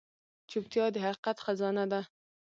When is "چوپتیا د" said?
0.49-0.95